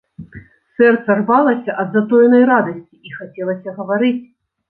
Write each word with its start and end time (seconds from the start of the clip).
Сэрца 0.79 1.17
рвалася 1.19 1.75
ад 1.83 1.87
затоенай 1.99 2.43
радасці, 2.51 2.95
і 3.09 3.13
хацелася 3.17 3.69
гаварыць. 3.77 4.17